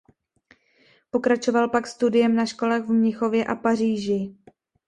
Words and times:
Pokračoval 1.11 1.69
pak 1.69 1.87
studiem 1.87 2.35
na 2.35 2.45
školách 2.45 2.85
v 2.85 2.91
Mnichově 2.91 3.45
a 3.45 3.55
Paříži. 3.55 4.35